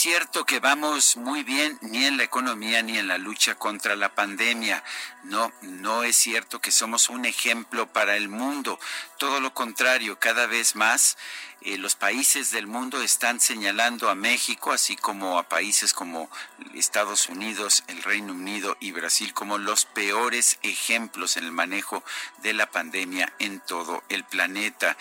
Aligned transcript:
Cierto 0.00 0.46
que 0.46 0.60
vamos 0.60 1.18
muy 1.18 1.42
bien 1.42 1.78
ni 1.82 2.06
en 2.06 2.16
la 2.16 2.22
economía 2.22 2.82
ni 2.82 2.96
en 2.96 3.06
la 3.06 3.18
lucha 3.18 3.56
contra 3.56 3.96
la 3.96 4.14
pandemia. 4.14 4.82
No, 5.24 5.52
no 5.60 6.04
es 6.04 6.16
cierto 6.16 6.58
que 6.58 6.72
somos 6.72 7.10
un 7.10 7.26
ejemplo 7.26 7.86
para 7.86 8.16
el 8.16 8.30
mundo. 8.30 8.80
Todo 9.18 9.40
lo 9.40 9.52
contrario, 9.52 10.18
cada 10.18 10.46
vez 10.46 10.74
más 10.74 11.18
eh, 11.62 11.76
los 11.76 11.94
países 11.94 12.50
del 12.52 12.66
mundo 12.66 13.02
están 13.02 13.38
señalando 13.38 14.08
a 14.08 14.14
México, 14.14 14.72
así 14.72 14.96
como 14.96 15.38
a 15.38 15.42
países 15.42 15.92
como 15.92 16.30
Estados 16.72 17.28
Unidos, 17.28 17.84
el 17.86 18.02
Reino 18.02 18.32
Unido 18.32 18.78
y 18.80 18.92
Brasil, 18.92 19.34
como 19.34 19.58
los 19.58 19.84
peores 19.84 20.58
ejemplos 20.62 21.36
en 21.36 21.44
el 21.44 21.52
manejo 21.52 22.02
de 22.38 22.54
la 22.54 22.70
pandemia 22.70 23.30
en 23.38 23.60
todo 23.60 24.02
el 24.08 24.24
planeta. 24.24 24.96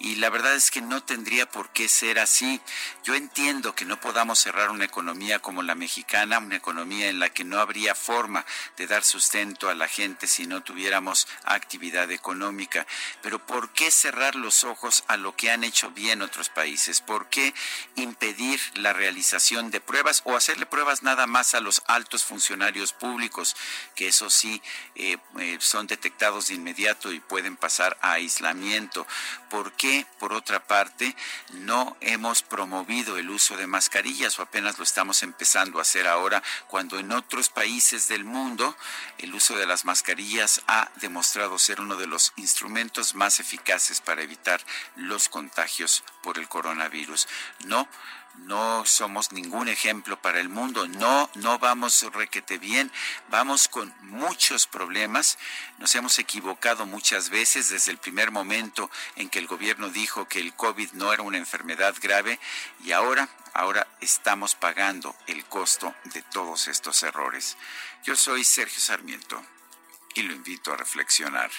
Y 0.00 0.16
la 0.16 0.30
verdad 0.30 0.56
es 0.56 0.72
que 0.72 0.80
no 0.80 1.00
tendría 1.00 1.48
por 1.48 1.68
qué 1.70 1.86
ser 1.88 2.18
así. 2.18 2.60
Yo 3.04 3.14
entiendo 3.14 3.76
que 3.76 3.84
no 3.84 4.00
podamos 4.00 4.39
cerrar 4.40 4.70
una 4.70 4.84
economía 4.84 5.38
como 5.38 5.62
la 5.62 5.74
mexicana, 5.74 6.38
una 6.38 6.56
economía 6.56 7.08
en 7.08 7.18
la 7.18 7.28
que 7.28 7.44
no 7.44 7.60
habría 7.60 7.94
forma 7.94 8.44
de 8.76 8.86
dar 8.86 9.04
sustento 9.04 9.68
a 9.68 9.74
la 9.74 9.86
gente 9.86 10.26
si 10.26 10.46
no 10.46 10.62
tuviéramos 10.62 11.28
actividad 11.44 12.10
económica. 12.10 12.86
Pero 13.22 13.44
¿por 13.46 13.70
qué 13.70 13.90
cerrar 13.90 14.34
los 14.34 14.64
ojos 14.64 15.04
a 15.06 15.16
lo 15.16 15.36
que 15.36 15.50
han 15.50 15.64
hecho 15.64 15.92
en 16.08 16.22
otros 16.22 16.48
países? 16.48 17.00
¿Por 17.00 17.28
qué 17.28 17.54
impedir 17.94 18.60
la 18.74 18.92
realización 18.92 19.70
de 19.70 19.80
pruebas 19.80 20.22
o 20.24 20.36
hacerle 20.36 20.66
pruebas 20.66 21.02
nada 21.02 21.26
más 21.26 21.54
a 21.54 21.60
los 21.60 21.82
altos 21.86 22.24
funcionarios 22.24 22.92
públicos, 22.92 23.56
que 23.94 24.08
eso 24.08 24.30
sí 24.30 24.62
eh, 24.94 25.18
eh, 25.38 25.58
son 25.60 25.86
detectados 25.86 26.48
de 26.48 26.54
inmediato 26.54 27.12
y 27.12 27.20
pueden 27.20 27.56
pasar 27.56 27.98
a 28.00 28.12
aislamiento? 28.12 29.06
¿Por 29.50 29.72
qué, 29.72 30.06
por 30.18 30.32
otra 30.32 30.66
parte, 30.66 31.14
no 31.52 31.96
hemos 32.00 32.42
promovido 32.42 33.18
el 33.18 33.30
uso 33.30 33.56
de 33.56 33.66
mascarillas 33.66 34.29
o 34.38 34.42
apenas 34.42 34.78
lo 34.78 34.84
estamos 34.84 35.22
empezando 35.22 35.78
a 35.78 35.82
hacer 35.82 36.06
ahora, 36.06 36.42
cuando 36.68 36.98
en 36.98 37.12
otros 37.12 37.48
países 37.48 38.08
del 38.08 38.24
mundo 38.24 38.76
el 39.18 39.34
uso 39.34 39.56
de 39.56 39.66
las 39.66 39.84
mascarillas 39.84 40.62
ha 40.66 40.90
demostrado 40.96 41.58
ser 41.58 41.80
uno 41.80 41.96
de 41.96 42.06
los 42.06 42.32
instrumentos 42.36 43.14
más 43.14 43.40
eficaces 43.40 44.00
para 44.00 44.22
evitar 44.22 44.60
los 44.96 45.28
contagios 45.28 46.04
por 46.22 46.38
el 46.38 46.48
coronavirus. 46.48 47.28
No, 47.64 47.88
no 48.46 48.84
somos 48.86 49.32
ningún 49.32 49.68
ejemplo 49.68 50.20
para 50.20 50.40
el 50.40 50.48
mundo, 50.48 50.86
no, 50.88 51.30
no 51.34 51.58
vamos 51.58 52.02
requete 52.12 52.58
bien, 52.58 52.90
vamos 53.28 53.68
con 53.68 53.92
muchos 54.02 54.66
problemas, 54.66 55.38
nos 55.78 55.94
hemos 55.94 56.18
equivocado 56.18 56.86
muchas 56.86 57.28
veces 57.30 57.68
desde 57.68 57.92
el 57.92 57.98
primer 57.98 58.30
momento 58.30 58.90
en 59.16 59.28
que 59.28 59.38
el 59.38 59.46
gobierno 59.46 59.90
dijo 59.90 60.26
que 60.26 60.40
el 60.40 60.54
COVID 60.54 60.92
no 60.92 61.12
era 61.12 61.22
una 61.22 61.38
enfermedad 61.38 61.94
grave 62.00 62.38
y 62.84 62.92
ahora, 62.92 63.28
ahora 63.54 63.86
estamos 64.00 64.54
pagando 64.54 65.14
el 65.26 65.44
costo 65.44 65.94
de 66.04 66.22
todos 66.22 66.68
estos 66.68 67.02
errores. 67.02 67.56
Yo 68.04 68.16
soy 68.16 68.44
Sergio 68.44 68.80
Sarmiento 68.80 69.42
y 70.14 70.22
lo 70.22 70.32
invito 70.32 70.72
a 70.72 70.76
reflexionar. 70.76 71.50